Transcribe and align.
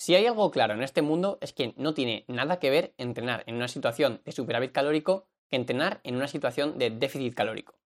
Si 0.00 0.14
hay 0.14 0.26
algo 0.26 0.52
claro 0.52 0.74
en 0.74 0.84
este 0.84 1.02
mundo 1.02 1.38
es 1.40 1.52
que 1.52 1.74
no 1.76 1.92
tiene 1.92 2.24
nada 2.28 2.60
que 2.60 2.70
ver 2.70 2.94
entrenar 2.98 3.42
en 3.48 3.56
una 3.56 3.66
situación 3.66 4.22
de 4.24 4.30
superávit 4.30 4.70
calórico 4.70 5.26
que 5.50 5.56
entrenar 5.56 6.00
en 6.04 6.14
una 6.14 6.28
situación 6.28 6.78
de 6.78 6.90
déficit 6.90 7.34
calórico. 7.34 7.80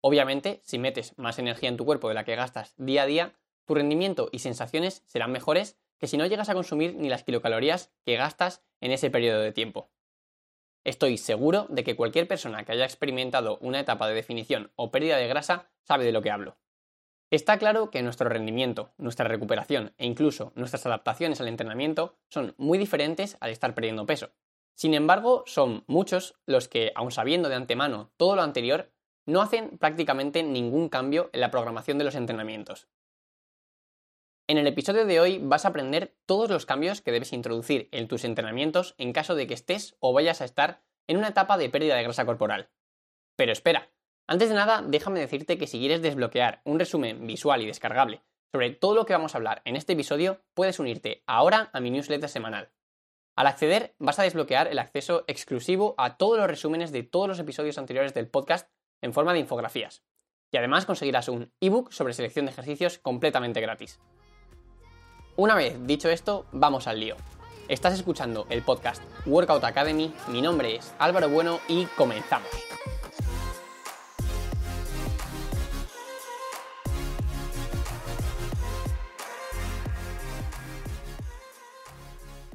Obviamente, 0.00 0.60
si 0.62 0.78
metes 0.78 1.18
más 1.18 1.40
energía 1.40 1.68
en 1.68 1.76
tu 1.76 1.84
cuerpo 1.84 2.08
de 2.08 2.14
la 2.14 2.24
que 2.24 2.36
gastas 2.36 2.74
día 2.76 3.02
a 3.02 3.06
día, 3.06 3.34
tu 3.66 3.74
rendimiento 3.74 4.28
y 4.30 4.38
sensaciones 4.38 5.02
serán 5.06 5.32
mejores 5.32 5.76
que 5.98 6.06
si 6.06 6.16
no 6.16 6.26
llegas 6.26 6.48
a 6.48 6.54
consumir 6.54 6.94
ni 6.94 7.08
las 7.08 7.24
kilocalorías 7.24 7.92
que 8.04 8.16
gastas 8.16 8.62
en 8.80 8.92
ese 8.92 9.10
periodo 9.10 9.40
de 9.40 9.50
tiempo. 9.50 9.90
Estoy 10.84 11.18
seguro 11.18 11.66
de 11.70 11.82
que 11.82 11.96
cualquier 11.96 12.28
persona 12.28 12.64
que 12.64 12.70
haya 12.70 12.84
experimentado 12.84 13.58
una 13.60 13.80
etapa 13.80 14.06
de 14.06 14.14
definición 14.14 14.70
o 14.76 14.92
pérdida 14.92 15.16
de 15.16 15.26
grasa 15.26 15.68
sabe 15.82 16.04
de 16.04 16.12
lo 16.12 16.22
que 16.22 16.30
hablo. 16.30 16.56
Está 17.30 17.58
claro 17.58 17.90
que 17.90 18.02
nuestro 18.02 18.30
rendimiento, 18.30 18.94
nuestra 18.96 19.28
recuperación 19.28 19.92
e 19.98 20.06
incluso 20.06 20.52
nuestras 20.54 20.86
adaptaciones 20.86 21.40
al 21.40 21.48
entrenamiento 21.48 22.16
son 22.30 22.54
muy 22.56 22.78
diferentes 22.78 23.36
al 23.40 23.50
estar 23.50 23.74
perdiendo 23.74 24.06
peso. 24.06 24.30
Sin 24.74 24.94
embargo, 24.94 25.44
son 25.46 25.84
muchos 25.88 26.36
los 26.46 26.68
que, 26.68 26.92
aun 26.94 27.10
sabiendo 27.10 27.50
de 27.50 27.56
antemano 27.56 28.12
todo 28.16 28.34
lo 28.34 28.42
anterior, 28.42 28.92
no 29.26 29.42
hacen 29.42 29.76
prácticamente 29.76 30.42
ningún 30.42 30.88
cambio 30.88 31.28
en 31.34 31.40
la 31.40 31.50
programación 31.50 31.98
de 31.98 32.04
los 32.04 32.14
entrenamientos. 32.14 32.88
En 34.46 34.56
el 34.56 34.66
episodio 34.66 35.04
de 35.04 35.20
hoy 35.20 35.38
vas 35.42 35.66
a 35.66 35.68
aprender 35.68 36.16
todos 36.24 36.48
los 36.48 36.64
cambios 36.64 37.02
que 37.02 37.12
debes 37.12 37.34
introducir 37.34 37.90
en 37.92 38.08
tus 38.08 38.24
entrenamientos 38.24 38.94
en 38.96 39.12
caso 39.12 39.34
de 39.34 39.46
que 39.46 39.52
estés 39.52 39.96
o 40.00 40.14
vayas 40.14 40.40
a 40.40 40.46
estar 40.46 40.80
en 41.06 41.18
una 41.18 41.28
etapa 41.28 41.58
de 41.58 41.68
pérdida 41.68 41.96
de 41.96 42.04
grasa 42.04 42.24
corporal. 42.24 42.70
Pero 43.36 43.52
espera, 43.52 43.90
antes 44.28 44.48
de 44.48 44.54
nada, 44.54 44.84
déjame 44.86 45.18
decirte 45.18 45.58
que 45.58 45.66
si 45.66 45.80
quieres 45.80 46.02
desbloquear 46.02 46.62
un 46.64 46.78
resumen 46.78 47.26
visual 47.26 47.62
y 47.62 47.66
descargable 47.66 48.22
sobre 48.52 48.70
todo 48.70 48.94
lo 48.94 49.04
que 49.04 49.12
vamos 49.12 49.34
a 49.34 49.38
hablar 49.38 49.62
en 49.64 49.76
este 49.76 49.92
episodio, 49.92 50.40
puedes 50.54 50.78
unirte 50.78 51.22
ahora 51.26 51.70
a 51.72 51.80
mi 51.80 51.90
newsletter 51.90 52.28
semanal. 52.28 52.70
Al 53.36 53.46
acceder, 53.46 53.94
vas 53.98 54.18
a 54.18 54.22
desbloquear 54.22 54.68
el 54.68 54.78
acceso 54.78 55.24
exclusivo 55.26 55.94
a 55.98 56.16
todos 56.16 56.38
los 56.38 56.46
resúmenes 56.46 56.90
de 56.90 57.02
todos 57.02 57.28
los 57.28 57.38
episodios 57.38 57.78
anteriores 57.78 58.14
del 58.14 58.28
podcast 58.28 58.70
en 59.00 59.12
forma 59.12 59.32
de 59.32 59.40
infografías. 59.40 60.02
Y 60.50 60.56
además 60.56 60.86
conseguirás 60.86 61.28
un 61.28 61.52
ebook 61.60 61.92
sobre 61.92 62.14
selección 62.14 62.46
de 62.46 62.52
ejercicios 62.52 62.98
completamente 62.98 63.60
gratis. 63.60 64.00
Una 65.36 65.54
vez 65.54 65.86
dicho 65.86 66.08
esto, 66.08 66.46
vamos 66.50 66.88
al 66.88 67.00
lío. 67.00 67.16
Estás 67.68 67.94
escuchando 67.94 68.46
el 68.48 68.62
podcast 68.62 69.02
Workout 69.26 69.62
Academy, 69.62 70.12
mi 70.28 70.40
nombre 70.40 70.76
es 70.76 70.94
Álvaro 70.98 71.28
Bueno 71.28 71.60
y 71.68 71.84
comenzamos. 71.84 72.48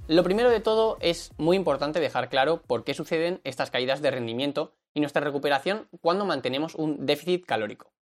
Lo 0.09 0.23
primero 0.23 0.49
de 0.49 0.59
todo 0.59 0.97
es 0.99 1.31
muy 1.37 1.55
importante 1.55 2.01
dejar 2.01 2.27
claro 2.27 2.61
por 2.61 2.83
qué 2.83 2.93
suceden 2.93 3.39
estas 3.45 3.71
caídas 3.71 4.01
de 4.01 4.11
rendimiento 4.11 4.75
y 4.93 4.99
nuestra 4.99 5.21
recuperación 5.21 5.87
cuando 6.01 6.25
mantenemos 6.25 6.75
un 6.75 7.05
déficit 7.05 7.45
calórico. 7.45 7.93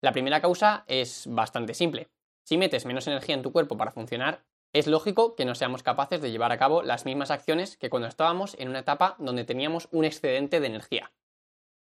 La 0.00 0.12
primera 0.12 0.40
causa 0.40 0.84
es 0.86 1.26
bastante 1.28 1.74
simple. 1.74 2.08
Si 2.42 2.56
metes 2.56 2.86
menos 2.86 3.06
energía 3.06 3.34
en 3.34 3.42
tu 3.42 3.52
cuerpo 3.52 3.76
para 3.76 3.92
funcionar, 3.92 4.46
es 4.72 4.86
lógico 4.86 5.34
que 5.36 5.44
no 5.44 5.54
seamos 5.54 5.82
capaces 5.82 6.22
de 6.22 6.30
llevar 6.30 6.52
a 6.52 6.58
cabo 6.58 6.82
las 6.82 7.04
mismas 7.04 7.30
acciones 7.30 7.76
que 7.76 7.90
cuando 7.90 8.08
estábamos 8.08 8.56
en 8.58 8.70
una 8.70 8.78
etapa 8.78 9.16
donde 9.18 9.44
teníamos 9.44 9.88
un 9.90 10.06
excedente 10.06 10.58
de 10.58 10.68
energía. 10.68 11.12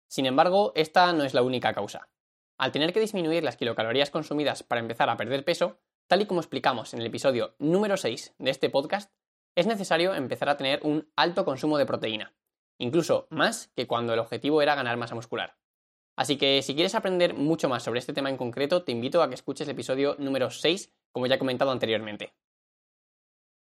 Sin 0.09 0.25
embargo, 0.25 0.73
esta 0.77 1.13
no 1.13 1.25
es 1.25 1.35
la 1.35 1.43
única 1.43 1.75
causa. 1.75 2.09
Al 2.57 2.73
tener 2.73 2.95
que 2.95 3.01
disminuir 3.01 3.45
las 3.45 3.57
kilocalorías 3.59 4.11
consumidas 4.11 4.63
para 4.63 4.81
empezar 4.81 5.11
a 5.11 5.17
perder 5.19 5.45
peso, 5.45 5.79
tal 6.07 6.23
y 6.23 6.27
como 6.27 6.41
explicamos 6.41 6.95
en 6.95 7.01
el 7.01 7.07
episodio 7.07 7.55
número 7.59 7.99
6 7.99 8.35
de 8.39 8.51
este 8.51 8.71
podcast, 8.71 9.13
es 9.55 9.67
necesario 9.67 10.15
empezar 10.15 10.49
a 10.49 10.57
tener 10.57 10.81
un 10.83 11.11
alto 11.17 11.45
consumo 11.45 11.79
de 11.79 11.87
proteína, 11.87 12.35
incluso 12.79 13.27
más 13.31 13.69
que 13.75 13.87
cuando 13.87 14.15
el 14.15 14.21
objetivo 14.21 14.63
era 14.63 14.75
ganar 14.75 14.97
masa 14.97 15.15
muscular. 15.15 15.57
Así 16.17 16.37
que 16.37 16.63
si 16.63 16.75
quieres 16.75 16.95
aprender 16.95 17.35
mucho 17.35 17.69
más 17.69 17.83
sobre 17.83 17.99
este 17.99 18.13
tema 18.13 18.31
en 18.31 18.37
concreto, 18.37 18.85
te 18.85 18.93
invito 18.93 19.23
a 19.23 19.29
que 19.29 19.35
escuches 19.35 19.67
el 19.67 19.73
episodio 19.73 20.17
número 20.19 20.51
6, 20.51 20.93
como 21.11 21.27
ya 21.27 21.37
he 21.37 21.39
comentado 21.39 21.71
anteriormente. 21.71 22.35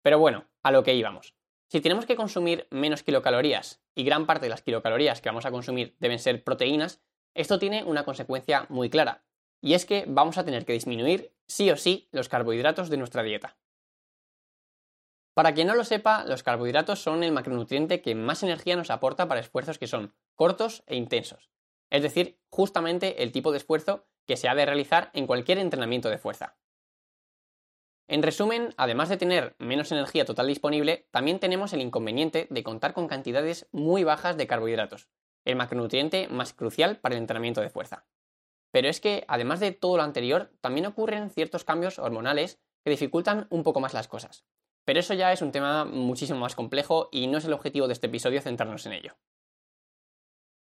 Pero 0.01 0.19
bueno, 0.19 0.45
a 0.63 0.71
lo 0.71 0.83
que 0.83 0.95
íbamos. 0.95 1.35
Si 1.67 1.81
tenemos 1.81 2.05
que 2.05 2.15
consumir 2.15 2.67
menos 2.71 3.03
kilocalorías 3.03 3.81
y 3.93 4.03
gran 4.03 4.25
parte 4.25 4.45
de 4.45 4.49
las 4.49 4.61
kilocalorías 4.61 5.21
que 5.21 5.29
vamos 5.29 5.45
a 5.45 5.51
consumir 5.51 5.95
deben 5.99 6.19
ser 6.19 6.43
proteínas, 6.43 7.01
esto 7.35 7.59
tiene 7.59 7.83
una 7.83 8.05
consecuencia 8.05 8.65
muy 8.69 8.89
clara, 8.89 9.23
y 9.61 9.73
es 9.73 9.85
que 9.85 10.05
vamos 10.07 10.37
a 10.37 10.45
tener 10.45 10.65
que 10.65 10.73
disminuir 10.73 11.33
sí 11.45 11.69
o 11.69 11.77
sí 11.77 12.07
los 12.11 12.29
carbohidratos 12.29 12.89
de 12.89 12.97
nuestra 12.97 13.23
dieta. 13.23 13.57
Para 15.39 15.53
quien 15.53 15.67
no 15.67 15.75
lo 15.75 15.85
sepa, 15.85 16.25
los 16.25 16.43
carbohidratos 16.43 16.99
son 16.99 17.23
el 17.23 17.31
macronutriente 17.31 18.01
que 18.01 18.13
más 18.13 18.43
energía 18.43 18.75
nos 18.75 18.89
aporta 18.89 19.29
para 19.29 19.39
esfuerzos 19.39 19.77
que 19.77 19.87
son 19.87 20.13
cortos 20.35 20.83
e 20.85 20.97
intensos. 20.97 21.49
Es 21.89 22.03
decir, 22.03 22.41
justamente 22.49 23.23
el 23.23 23.31
tipo 23.31 23.53
de 23.53 23.57
esfuerzo 23.59 24.05
que 24.27 24.35
se 24.35 24.49
ha 24.49 24.53
de 24.55 24.65
realizar 24.65 25.11
en 25.13 25.27
cualquier 25.27 25.57
entrenamiento 25.59 26.09
de 26.09 26.17
fuerza. 26.17 26.57
En 28.09 28.21
resumen, 28.21 28.73
además 28.75 29.07
de 29.07 29.15
tener 29.15 29.55
menos 29.59 29.93
energía 29.93 30.25
total 30.25 30.47
disponible, 30.47 31.07
también 31.09 31.39
tenemos 31.39 31.71
el 31.71 31.79
inconveniente 31.79 32.47
de 32.49 32.63
contar 32.63 32.91
con 32.91 33.07
cantidades 33.07 33.69
muy 33.71 34.03
bajas 34.03 34.35
de 34.35 34.45
carbohidratos, 34.45 35.07
el 35.45 35.55
macronutriente 35.55 36.27
más 36.27 36.51
crucial 36.53 36.97
para 36.97 37.15
el 37.15 37.21
entrenamiento 37.21 37.61
de 37.61 37.69
fuerza. 37.69 38.05
Pero 38.71 38.89
es 38.89 38.99
que, 38.99 39.23
además 39.29 39.61
de 39.61 39.71
todo 39.71 39.95
lo 39.95 40.03
anterior, 40.03 40.51
también 40.59 40.85
ocurren 40.85 41.29
ciertos 41.29 41.63
cambios 41.63 41.97
hormonales 41.97 42.59
que 42.83 42.89
dificultan 42.89 43.47
un 43.49 43.63
poco 43.63 43.79
más 43.79 43.93
las 43.93 44.09
cosas. 44.09 44.43
Pero 44.89 45.01
eso 45.01 45.13
ya 45.13 45.31
es 45.31 45.43
un 45.43 45.51
tema 45.51 45.85
muchísimo 45.85 46.39
más 46.39 46.55
complejo 46.55 47.09
y 47.11 47.27
no 47.27 47.37
es 47.37 47.45
el 47.45 47.53
objetivo 47.53 47.85
de 47.85 47.93
este 47.93 48.07
episodio 48.07 48.41
centrarnos 48.41 48.87
en 48.87 48.93
ello. 48.93 49.19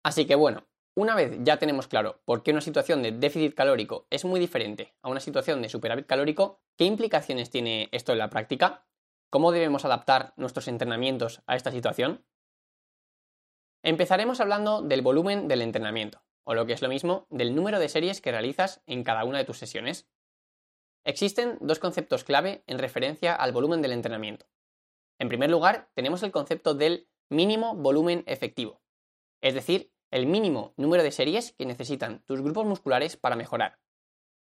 Así 0.05 0.27
que 0.27 0.37
bueno, 0.37 0.69
una 0.95 1.17
vez 1.17 1.39
ya 1.41 1.57
tenemos 1.57 1.89
claro 1.89 2.23
por 2.25 2.45
qué 2.45 2.53
una 2.53 2.61
situación 2.61 3.03
de 3.03 3.11
déficit 3.11 3.53
calórico 3.53 4.07
es 4.11 4.25
muy 4.25 4.39
diferente 4.39 4.95
a 5.03 5.09
una 5.09 5.19
situación 5.19 5.61
de 5.61 5.69
superávit 5.69 6.07
calórico, 6.07 6.63
¿qué 6.77 6.85
implicaciones 6.85 7.51
tiene 7.51 7.89
esto 7.91 8.13
en 8.13 8.19
la 8.19 8.31
práctica? 8.31 8.87
¿Cómo 9.29 9.51
debemos 9.51 9.85
adaptar 9.85 10.35
nuestros 10.37 10.69
entrenamientos 10.69 11.43
a 11.49 11.57
esta 11.57 11.73
situación? 11.73 12.25
Empezaremos 13.83 14.39
hablando 14.39 14.83
del 14.83 15.03
volumen 15.03 15.49
del 15.49 15.63
entrenamiento, 15.63 16.23
o 16.45 16.55
lo 16.55 16.65
que 16.65 16.75
es 16.75 16.83
lo 16.83 16.89
mismo, 16.89 17.27
del 17.29 17.57
número 17.57 17.81
de 17.81 17.89
series 17.89 18.21
que 18.21 18.31
realizas 18.31 18.85
en 18.87 19.03
cada 19.03 19.25
una 19.25 19.39
de 19.39 19.45
tus 19.47 19.59
sesiones. 19.59 20.09
Existen 21.05 21.59
dos 21.61 21.79
conceptos 21.79 22.23
clave 22.23 22.63
en 22.67 22.79
referencia 22.79 23.35
al 23.35 23.53
volumen 23.53 23.83
del 23.83 23.93
entrenamiento. 23.93 24.47
En 25.19 25.29
primer 25.29 25.51
lugar, 25.51 25.91
tenemos 25.95 26.23
el 26.23 26.31
concepto 26.31 26.75
del 26.75 27.09
mínimo 27.29 27.75
volumen 27.75 28.23
efectivo, 28.27 28.83
es 29.41 29.55
decir, 29.55 29.93
el 30.13 30.27
mínimo 30.27 30.75
número 30.77 31.03
de 31.03 31.11
series 31.11 31.53
que 31.53 31.67
necesitan 31.67 32.23
tus 32.27 32.41
grupos 32.41 32.67
musculares 32.67 33.17
para 33.17 33.35
mejorar. 33.35 33.81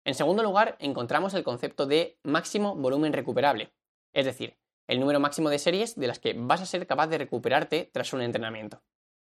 En 0.05 0.13
segundo 0.13 0.43
lugar, 0.43 0.77
encontramos 0.79 1.33
el 1.33 1.43
concepto 1.43 1.85
de 1.85 2.17
máximo 2.23 2.75
volumen 2.75 3.11
recuperable, 3.11 3.73
es 4.13 4.25
decir, 4.25 4.57
el 4.87 5.01
número 5.01 5.19
máximo 5.19 5.49
de 5.49 5.59
series 5.59 5.95
de 5.95 6.07
las 6.07 6.19
que 6.19 6.33
vas 6.33 6.61
a 6.61 6.65
ser 6.65 6.87
capaz 6.87 7.07
de 7.07 7.17
recuperarte 7.17 7.89
tras 7.91 8.13
un 8.13 8.21
entrenamiento. 8.21 8.81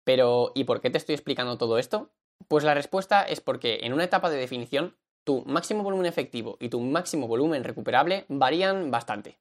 Pero, 0.04 0.52
¿y 0.54 0.66
por 0.66 0.80
qué 0.80 0.92
te 0.92 1.00
estoy 1.00 1.16
explicando 1.16 1.58
todo 1.58 1.80
esto? 1.80 2.12
Pues 2.48 2.64
la 2.64 2.76
respuesta 2.76 3.24
es 3.24 3.42
porque 3.42 3.80
en 3.82 3.94
una 3.94 4.04
etapa 4.04 4.30
de 4.30 4.38
definición 4.38 4.98
tu 5.24 5.44
máximo 5.46 5.84
volumen 5.84 6.06
efectivo 6.06 6.58
y 6.60 6.70
tu 6.70 6.80
máximo 6.80 7.28
volumen 7.28 7.64
recuperable 7.64 8.26
varían 8.30 8.92
bastante. 8.92 9.40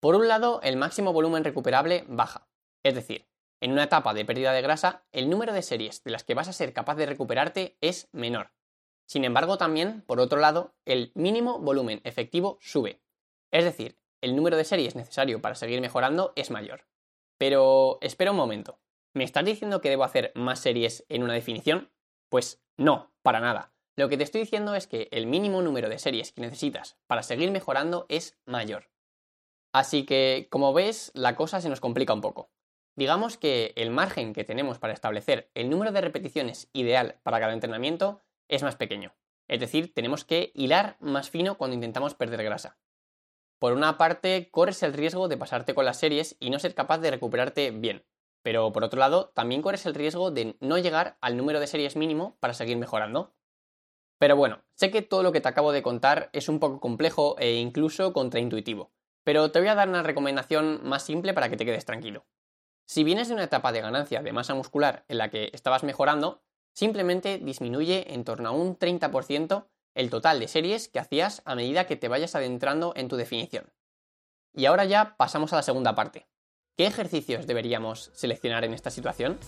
Por 0.00 0.14
un 0.14 0.28
lado, 0.28 0.60
el 0.62 0.76
máximo 0.76 1.12
volumen 1.12 1.44
recuperable 1.44 2.04
baja, 2.08 2.48
es 2.82 2.94
decir, 2.94 3.26
en 3.60 3.72
una 3.72 3.84
etapa 3.84 4.12
de 4.12 4.24
pérdida 4.24 4.52
de 4.52 4.62
grasa, 4.62 5.06
el 5.12 5.30
número 5.30 5.52
de 5.52 5.62
series 5.62 6.04
de 6.04 6.10
las 6.10 6.24
que 6.24 6.34
vas 6.34 6.48
a 6.48 6.52
ser 6.52 6.72
capaz 6.72 6.96
de 6.96 7.06
recuperarte 7.06 7.78
es 7.80 8.08
menor. 8.12 8.52
Sin 9.06 9.24
embargo, 9.24 9.58
también, 9.58 10.02
por 10.02 10.20
otro 10.20 10.38
lado, 10.38 10.74
el 10.84 11.12
mínimo 11.14 11.58
volumen 11.58 12.00
efectivo 12.04 12.58
sube, 12.60 13.00
es 13.50 13.64
decir, 13.64 13.98
el 14.20 14.36
número 14.36 14.56
de 14.56 14.64
series 14.64 14.96
necesario 14.96 15.40
para 15.40 15.54
seguir 15.54 15.80
mejorando 15.80 16.32
es 16.36 16.50
mayor. 16.50 16.86
Pero 17.38 17.98
espera 18.00 18.30
un 18.30 18.36
momento, 18.36 18.80
¿me 19.12 19.24
estás 19.24 19.44
diciendo 19.44 19.80
que 19.80 19.90
debo 19.90 20.04
hacer 20.04 20.32
más 20.34 20.60
series 20.60 21.04
en 21.08 21.22
una 21.22 21.34
definición? 21.34 21.90
Pues 22.30 22.62
no, 22.76 23.12
para 23.22 23.40
nada. 23.40 23.73
Lo 23.96 24.08
que 24.08 24.16
te 24.16 24.24
estoy 24.24 24.40
diciendo 24.40 24.74
es 24.74 24.86
que 24.86 25.08
el 25.12 25.26
mínimo 25.26 25.62
número 25.62 25.88
de 25.88 25.98
series 25.98 26.32
que 26.32 26.40
necesitas 26.40 26.96
para 27.06 27.22
seguir 27.22 27.50
mejorando 27.52 28.06
es 28.08 28.36
mayor. 28.44 28.90
Así 29.72 30.04
que, 30.04 30.48
como 30.50 30.72
ves, 30.72 31.12
la 31.14 31.36
cosa 31.36 31.60
se 31.60 31.68
nos 31.68 31.80
complica 31.80 32.12
un 32.12 32.20
poco. 32.20 32.50
Digamos 32.96 33.38
que 33.38 33.72
el 33.76 33.90
margen 33.90 34.32
que 34.32 34.44
tenemos 34.44 34.78
para 34.78 34.92
establecer 34.92 35.50
el 35.54 35.70
número 35.70 35.92
de 35.92 36.00
repeticiones 36.00 36.68
ideal 36.72 37.20
para 37.22 37.40
cada 37.40 37.52
entrenamiento 37.52 38.20
es 38.48 38.62
más 38.62 38.76
pequeño. 38.76 39.14
Es 39.48 39.60
decir, 39.60 39.92
tenemos 39.92 40.24
que 40.24 40.52
hilar 40.54 40.96
más 41.00 41.30
fino 41.30 41.56
cuando 41.56 41.74
intentamos 41.74 42.14
perder 42.14 42.42
grasa. 42.44 42.78
Por 43.58 43.72
una 43.72 43.98
parte, 43.98 44.48
corres 44.50 44.82
el 44.82 44.92
riesgo 44.92 45.28
de 45.28 45.36
pasarte 45.36 45.74
con 45.74 45.84
las 45.84 45.98
series 45.98 46.36
y 46.40 46.50
no 46.50 46.58
ser 46.58 46.74
capaz 46.74 46.98
de 46.98 47.10
recuperarte 47.10 47.70
bien. 47.70 48.04
Pero 48.42 48.72
por 48.72 48.84
otro 48.84 49.00
lado, 49.00 49.30
también 49.34 49.62
corres 49.62 49.86
el 49.86 49.94
riesgo 49.94 50.30
de 50.30 50.56
no 50.60 50.78
llegar 50.78 51.16
al 51.20 51.36
número 51.36 51.60
de 51.60 51.66
series 51.66 51.96
mínimo 51.96 52.36
para 52.40 52.54
seguir 52.54 52.76
mejorando. 52.76 53.34
Pero 54.24 54.36
bueno, 54.36 54.62
sé 54.74 54.90
que 54.90 55.02
todo 55.02 55.22
lo 55.22 55.32
que 55.32 55.42
te 55.42 55.48
acabo 55.48 55.70
de 55.70 55.82
contar 55.82 56.30
es 56.32 56.48
un 56.48 56.58
poco 56.58 56.80
complejo 56.80 57.36
e 57.38 57.56
incluso 57.56 58.14
contraintuitivo. 58.14 58.90
Pero 59.22 59.50
te 59.50 59.58
voy 59.58 59.68
a 59.68 59.74
dar 59.74 59.86
una 59.86 60.02
recomendación 60.02 60.80
más 60.82 61.02
simple 61.02 61.34
para 61.34 61.50
que 61.50 61.58
te 61.58 61.66
quedes 61.66 61.84
tranquilo. 61.84 62.24
Si 62.86 63.04
vienes 63.04 63.28
de 63.28 63.34
una 63.34 63.44
etapa 63.44 63.70
de 63.70 63.82
ganancia 63.82 64.22
de 64.22 64.32
masa 64.32 64.54
muscular 64.54 65.04
en 65.08 65.18
la 65.18 65.28
que 65.28 65.50
estabas 65.52 65.84
mejorando, 65.84 66.42
simplemente 66.72 67.36
disminuye 67.36 68.14
en 68.14 68.24
torno 68.24 68.48
a 68.48 68.52
un 68.52 68.78
30% 68.78 69.66
el 69.94 70.08
total 70.08 70.40
de 70.40 70.48
series 70.48 70.88
que 70.88 71.00
hacías 71.00 71.42
a 71.44 71.54
medida 71.54 71.86
que 71.86 71.96
te 71.96 72.08
vayas 72.08 72.34
adentrando 72.34 72.94
en 72.96 73.08
tu 73.08 73.16
definición. 73.16 73.74
Y 74.54 74.64
ahora 74.64 74.86
ya 74.86 75.18
pasamos 75.18 75.52
a 75.52 75.56
la 75.56 75.62
segunda 75.62 75.94
parte. 75.94 76.28
¿Qué 76.78 76.86
ejercicios 76.86 77.46
deberíamos 77.46 78.10
seleccionar 78.14 78.64
en 78.64 78.72
esta 78.72 78.90
situación? 78.90 79.38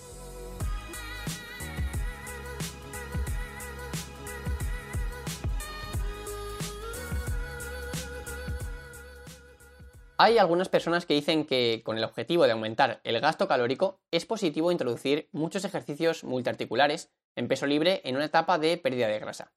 Hay 10.18 10.38
algunas 10.38 10.70
personas 10.70 11.04
que 11.04 11.12
dicen 11.12 11.44
que 11.44 11.82
con 11.84 11.98
el 11.98 12.04
objetivo 12.04 12.44
de 12.44 12.52
aumentar 12.52 13.00
el 13.04 13.20
gasto 13.20 13.46
calórico 13.48 14.00
es 14.10 14.24
positivo 14.24 14.72
introducir 14.72 15.28
muchos 15.32 15.66
ejercicios 15.66 16.24
multiarticulares 16.24 17.12
en 17.34 17.48
peso 17.48 17.66
libre 17.66 18.00
en 18.04 18.16
una 18.16 18.24
etapa 18.24 18.58
de 18.58 18.78
pérdida 18.78 19.08
de 19.08 19.18
grasa. 19.18 19.52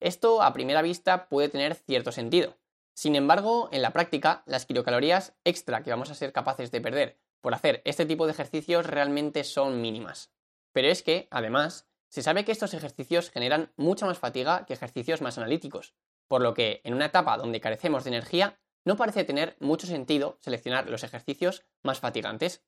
Esto 0.00 0.42
a 0.42 0.52
primera 0.52 0.82
vista 0.82 1.28
puede 1.28 1.48
tener 1.48 1.76
cierto 1.76 2.10
sentido. 2.10 2.56
Sin 2.92 3.14
embargo, 3.14 3.68
en 3.70 3.82
la 3.82 3.92
práctica, 3.92 4.42
las 4.46 4.66
kilocalorías 4.66 5.36
extra 5.44 5.84
que 5.84 5.90
vamos 5.90 6.10
a 6.10 6.16
ser 6.16 6.32
capaces 6.32 6.72
de 6.72 6.80
perder 6.80 7.20
por 7.40 7.54
hacer 7.54 7.80
este 7.84 8.04
tipo 8.04 8.26
de 8.26 8.32
ejercicios 8.32 8.84
realmente 8.84 9.44
son 9.44 9.80
mínimas. 9.80 10.32
Pero 10.72 10.88
es 10.88 11.04
que, 11.04 11.28
además, 11.30 11.88
se 12.08 12.22
sabe 12.22 12.44
que 12.44 12.50
estos 12.50 12.74
ejercicios 12.74 13.30
generan 13.30 13.72
mucha 13.76 14.06
más 14.06 14.18
fatiga 14.18 14.66
que 14.66 14.74
ejercicios 14.74 15.22
más 15.22 15.38
analíticos, 15.38 15.94
por 16.26 16.42
lo 16.42 16.52
que 16.54 16.80
en 16.82 16.94
una 16.94 17.06
etapa 17.06 17.36
donde 17.36 17.60
carecemos 17.60 18.02
de 18.02 18.10
energía, 18.10 18.58
no 18.84 18.96
parece 18.96 19.24
tener 19.24 19.56
mucho 19.60 19.86
sentido 19.86 20.38
seleccionar 20.40 20.88
los 20.88 21.04
ejercicios 21.04 21.64
más 21.82 22.00
fatigantes. 22.00 22.64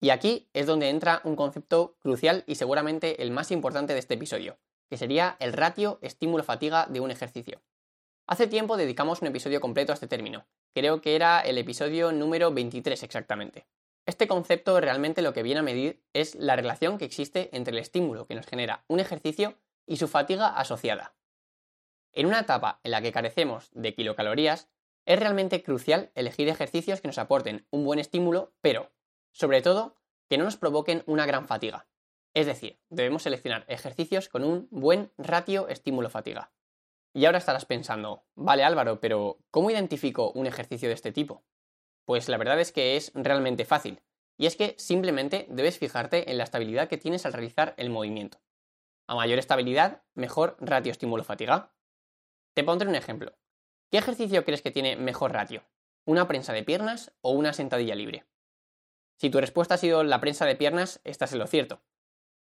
Y 0.00 0.10
aquí 0.10 0.48
es 0.52 0.66
donde 0.66 0.88
entra 0.88 1.20
un 1.24 1.36
concepto 1.36 1.96
crucial 1.98 2.44
y 2.46 2.54
seguramente 2.54 3.22
el 3.22 3.30
más 3.30 3.50
importante 3.50 3.92
de 3.92 3.98
este 3.98 4.14
episodio, 4.14 4.58
que 4.88 4.96
sería 4.96 5.36
el 5.40 5.52
ratio 5.52 5.98
estímulo-fatiga 6.02 6.86
de 6.86 7.00
un 7.00 7.10
ejercicio. 7.10 7.62
Hace 8.26 8.46
tiempo 8.46 8.76
dedicamos 8.76 9.22
un 9.22 9.28
episodio 9.28 9.60
completo 9.60 9.92
a 9.92 9.94
este 9.94 10.06
término, 10.06 10.46
creo 10.74 11.00
que 11.00 11.16
era 11.16 11.40
el 11.40 11.58
episodio 11.58 12.12
número 12.12 12.52
23 12.52 13.02
exactamente. 13.02 13.66
Este 14.06 14.26
concepto 14.26 14.80
realmente 14.80 15.20
lo 15.20 15.32
que 15.32 15.42
viene 15.42 15.60
a 15.60 15.62
medir 15.62 16.02
es 16.14 16.34
la 16.34 16.56
relación 16.56 16.96
que 16.96 17.04
existe 17.04 17.50
entre 17.54 17.72
el 17.72 17.78
estímulo 17.78 18.26
que 18.26 18.34
nos 18.34 18.46
genera 18.46 18.84
un 18.88 19.00
ejercicio 19.00 19.58
y 19.86 19.96
su 19.96 20.08
fatiga 20.08 20.48
asociada. 20.48 21.17
En 22.12 22.26
una 22.26 22.40
etapa 22.40 22.80
en 22.82 22.90
la 22.90 23.02
que 23.02 23.12
carecemos 23.12 23.70
de 23.72 23.94
kilocalorías, 23.94 24.68
es 25.06 25.18
realmente 25.18 25.62
crucial 25.62 26.10
elegir 26.14 26.48
ejercicios 26.48 27.00
que 27.00 27.08
nos 27.08 27.18
aporten 27.18 27.66
un 27.70 27.84
buen 27.84 27.98
estímulo, 27.98 28.52
pero, 28.60 28.92
sobre 29.32 29.62
todo, 29.62 29.96
que 30.28 30.38
no 30.38 30.44
nos 30.44 30.56
provoquen 30.56 31.02
una 31.06 31.26
gran 31.26 31.46
fatiga. 31.46 31.88
Es 32.34 32.46
decir, 32.46 32.78
debemos 32.90 33.22
seleccionar 33.22 33.64
ejercicios 33.68 34.28
con 34.28 34.44
un 34.44 34.68
buen 34.70 35.12
ratio 35.16 35.68
estímulo-fatiga. 35.68 36.52
Y 37.14 37.24
ahora 37.24 37.38
estarás 37.38 37.64
pensando, 37.64 38.26
vale 38.34 38.64
Álvaro, 38.64 39.00
pero 39.00 39.38
¿cómo 39.50 39.70
identifico 39.70 40.30
un 40.32 40.46
ejercicio 40.46 40.88
de 40.88 40.94
este 40.94 41.10
tipo? 41.10 41.42
Pues 42.04 42.28
la 42.28 42.36
verdad 42.36 42.60
es 42.60 42.70
que 42.70 42.96
es 42.96 43.10
realmente 43.14 43.64
fácil, 43.64 44.02
y 44.38 44.46
es 44.46 44.56
que 44.56 44.74
simplemente 44.78 45.46
debes 45.50 45.78
fijarte 45.78 46.30
en 46.30 46.38
la 46.38 46.44
estabilidad 46.44 46.88
que 46.88 46.96
tienes 46.96 47.26
al 47.26 47.32
realizar 47.32 47.74
el 47.76 47.90
movimiento. 47.90 48.40
A 49.08 49.14
mayor 49.14 49.38
estabilidad, 49.38 50.02
mejor 50.14 50.56
ratio 50.60 50.92
estímulo-fatiga. 50.92 51.72
Te 52.58 52.64
pondré 52.64 52.88
un 52.88 52.96
ejemplo. 52.96 53.38
¿Qué 53.88 53.98
ejercicio 53.98 54.44
crees 54.44 54.62
que 54.62 54.72
tiene 54.72 54.96
mejor 54.96 55.30
ratio? 55.30 55.62
¿Una 56.04 56.26
prensa 56.26 56.52
de 56.52 56.64
piernas 56.64 57.12
o 57.20 57.30
una 57.30 57.52
sentadilla 57.52 57.94
libre? 57.94 58.26
Si 59.16 59.30
tu 59.30 59.38
respuesta 59.38 59.74
ha 59.74 59.78
sido 59.78 60.02
la 60.02 60.18
prensa 60.18 60.44
de 60.44 60.56
piernas, 60.56 61.00
estás 61.04 61.32
en 61.32 61.38
lo 61.38 61.46
cierto. 61.46 61.82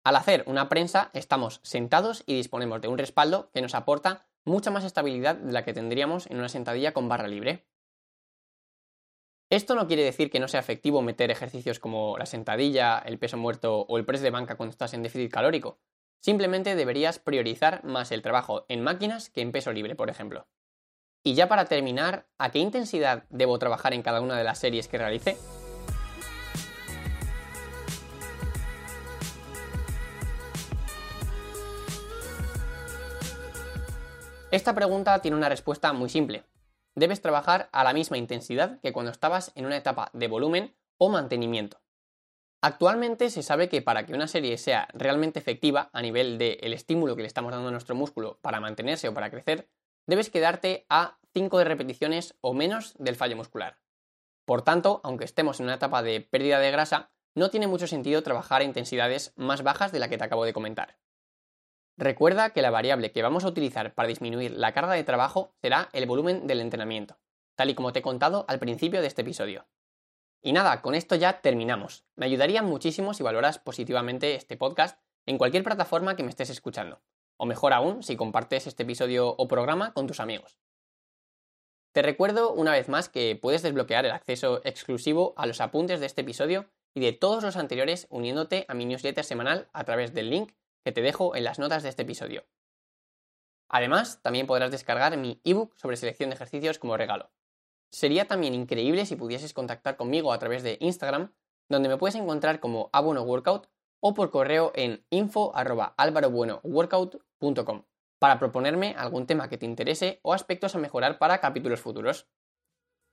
Al 0.05 0.17
hacer 0.17 0.45
una 0.47 0.71
prensa, 0.71 1.11
estamos 1.13 1.61
sentados 1.63 2.23
y 2.25 2.35
disponemos 2.35 2.81
de 2.81 2.89
un 2.89 2.97
respaldo 2.97 3.51
que 3.53 3.61
nos 3.61 3.75
aporta 3.75 4.27
mucha 4.47 4.71
más 4.71 4.85
estabilidad 4.85 5.37
de 5.37 5.53
la 5.53 5.63
que 5.63 5.75
tendríamos 5.75 6.27
en 6.29 6.39
una 6.39 6.49
sentadilla 6.49 6.95
con 6.95 7.11
barra 7.11 7.29
libre. 7.29 7.67
Esto 9.51 9.75
no 9.75 9.89
quiere 9.89 10.05
decir 10.05 10.31
que 10.31 10.41
no 10.41 10.49
sea 10.49 10.61
efectivo 10.61 11.03
meter 11.03 11.31
ejercicios 11.31 11.81
como 11.81 12.17
la 12.17 12.25
sentadilla, 12.25 12.99
el 12.99 13.19
peso 13.19 13.37
muerto 13.37 13.81
o 13.81 13.99
el 13.99 14.07
press 14.07 14.23
de 14.23 14.31
banca 14.31 14.57
cuando 14.57 14.71
estás 14.71 14.95
en 14.95 15.03
déficit 15.03 15.31
calórico. 15.31 15.79
Simplemente 16.21 16.75
deberías 16.75 17.19
priorizar 17.19 17.85
más 17.85 18.11
el 18.11 18.23
trabajo 18.23 18.65
en 18.69 18.83
máquinas 18.83 19.31
que 19.31 19.41
en 19.41 19.53
peso 19.53 19.73
libre, 19.73 19.95
por 19.95 20.11
ejemplo. 20.11 20.49
Y 21.23 21.35
ya 21.35 21.49
para 21.49 21.67
terminar, 21.67 22.27
¿a 22.39 22.51
qué 22.51 22.59
intensidad 22.59 23.25
debo 23.31 23.59
trabajar 23.59 23.95
en 23.95 24.03
cada 24.03 24.21
una 24.21 24.37
de 24.37 24.45
las 24.45 24.59
series 24.59 24.89
que 24.89 24.99
realice? 24.99 25.37
Esta 34.51 34.75
pregunta 34.75 35.21
tiene 35.21 35.37
una 35.37 35.51
respuesta 35.51 35.93
muy 35.93 36.09
simple. 36.09 36.43
Debes 36.95 37.21
trabajar 37.21 37.69
a 37.71 37.85
la 37.85 37.93
misma 37.93 38.17
intensidad 38.17 38.81
que 38.81 38.93
cuando 38.93 39.13
estabas 39.13 39.53
en 39.55 39.67
una 39.67 39.77
etapa 39.77 40.11
de 40.15 40.27
volumen 40.27 40.75
o 40.97 41.11
mantenimiento. 41.11 41.79
Actualmente 42.61 43.31
se 43.31 43.45
sabe 43.45 43.69
que 43.69 43.83
para 43.83 44.05
que 44.05 44.15
una 44.15 44.27
serie 44.27 44.59
sea 44.59 44.89
realmente 44.93 45.39
efectiva 45.39 45.91
a 45.93 46.03
nivel 46.03 46.39
del 46.39 46.73
estímulo 46.73 47.15
que 47.15 47.23
le 47.23 47.29
estamos 47.29 47.53
dando 47.53 47.69
a 47.69 47.73
nuestro 47.73 47.95
músculo 47.95 48.41
para 48.43 48.59
mantenerse 48.59 49.07
o 49.09 49.15
para 49.15 49.31
crecer, 49.31 49.69
debes 50.07 50.29
quedarte 50.29 50.85
a 50.89 51.19
5 51.35 51.59
de 51.59 51.65
repeticiones 51.65 52.37
o 52.41 52.55
menos 52.55 52.95
del 52.99 53.15
fallo 53.15 53.37
muscular. 53.37 53.79
Por 54.45 54.63
tanto, 54.63 55.01
aunque 55.05 55.25
estemos 55.25 55.61
en 55.61 55.67
una 55.67 55.75
etapa 55.75 56.03
de 56.03 56.21
pérdida 56.21 56.59
de 56.59 56.73
grasa, 56.73 57.13
no 57.37 57.51
tiene 57.51 57.69
mucho 57.69 57.87
sentido 57.87 58.23
trabajar 58.23 58.63
a 58.63 58.65
intensidades 58.65 59.33
más 59.37 59.63
bajas 59.63 59.93
de 59.93 60.01
la 60.01 60.09
que 60.09 60.19
te 60.19 60.25
acabo 60.25 60.45
de 60.45 60.53
comentar. 60.53 60.99
Recuerda 61.97 62.51
que 62.51 62.63
la 62.63 62.71
variable 62.71 63.13
que 63.13 63.23
vamos 63.23 63.45
a 63.45 63.49
utilizar 63.49 63.95
para 63.95 64.09
disminuir 64.09 64.53
la 64.53 64.73
carga 64.73 64.95
de 64.95 65.05
trabajo 65.05 65.53
será 65.61 65.91
el 65.93 66.07
volumen 66.07 66.49
del 66.49 66.61
entrenamiento, 66.61 67.19
tal 67.55 67.71
y 67.71 67.75
como 67.75 67.93
te 67.93 68.01
he 68.01 68.03
contado 68.03 68.45
al 68.49 68.59
principio 68.59 69.01
de 69.01 69.07
este 69.07 69.23
episodio. 69.23 69.67
Y 70.43 70.53
nada, 70.53 70.83
con 70.83 70.95
esto 70.95 71.15
ya 71.15 71.41
terminamos. 71.41 72.05
Me 72.17 72.27
ayudaría 72.27 72.63
muchísimo 72.63 73.15
si 73.15 73.23
valoras 73.23 73.59
positivamente 73.59 74.35
este 74.35 74.57
podcast 74.57 75.01
en 75.27 75.39
cualquier 75.39 75.65
plataforma 75.65 76.17
que 76.17 76.23
me 76.23 76.31
estés 76.31 76.51
escuchando 76.51 77.03
o 77.39 77.47
mejor 77.47 77.73
aún 77.73 78.03
si 78.03 78.17
compartes 78.17 78.67
este 78.67 78.83
episodio 78.83 79.35
o 79.39 79.49
programa 79.49 79.95
con 79.95 80.07
tus 80.07 80.21
amigos. 80.21 80.59
Te 81.93 82.03
recuerdo 82.03 82.53
una 82.53 82.73
vez 82.73 82.89
más 82.89 83.09
que 83.09 83.39
puedes 83.41 83.63
desbloquear 83.63 84.05
el 84.05 84.13
acceso 84.13 84.61
exclusivo 84.65 85.33
a 85.37 85.47
los 85.47 85.61
apuntes 85.61 86.01
de 86.01 86.07
este 86.07 86.21
episodio 86.21 86.69
y 86.95 87.01
de 87.01 87.13
todos 87.13 87.43
los 87.43 87.57
anteriores 87.57 88.07
uniéndote 88.11 88.67
a 88.69 88.75
mi 88.75 88.85
newsletter 88.85 89.25
semanal 89.25 89.69
a 89.73 89.85
través 89.85 90.13
del 90.13 90.31
link 90.31 90.53
que 90.85 90.93
te 90.93 91.01
dejo 91.01 91.35
en 91.35 91.45
las 91.45 91.59
notas 91.59 91.83
de 91.83 91.89
este 91.89 92.03
episodio. 92.03 92.45
Además, 93.69 94.21
también 94.23 94.47
podrás 94.47 94.71
descargar 94.71 95.17
mi 95.17 95.41
ebook 95.45 95.75
sobre 95.77 95.97
selección 95.97 96.31
de 96.31 96.37
ejercicios 96.37 96.79
como 96.79 96.97
regalo. 96.97 97.31
Sería 97.91 98.27
también 98.27 98.55
increíble 98.55 99.07
si 99.07 99.17
pudieses 99.17 99.55
contactar 99.55 99.97
conmigo 99.97 100.33
a 100.33 100.39
través 100.39 100.63
de 100.63 100.79
Instagram, 100.81 101.33
donde 101.69 101.89
me 101.89 101.97
puedes 101.97 102.15
encontrar 102.15 102.61
como 102.61 102.91
Abono 102.93 103.23
Workout 103.23 103.69
o 104.01 104.15
por 104.15 104.31
correo 104.31 104.71
en 104.75 105.05
info.alvarobuenoworkout.com 105.11 107.83
para 108.19 108.39
proponerme 108.39 108.95
algún 108.97 109.27
tema 109.27 109.49
que 109.49 109.59
te 109.59 109.67
interese 109.67 110.21
o 110.23 110.33
aspectos 110.35 110.75
a 110.75 110.79
mejorar 110.79 111.19
para 111.19 111.41
capítulos 111.41 111.81
futuros. 111.81 112.29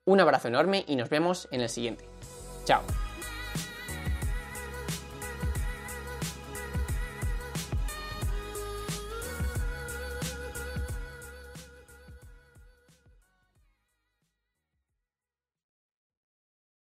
Un 0.06 0.20
abrazo 0.20 0.48
enorme 0.48 0.84
y 0.88 0.96
nos 0.96 1.10
vemos 1.10 1.48
en 1.52 1.62
el 1.62 1.70
siguiente. 1.70 2.08
Chao. 2.66 2.82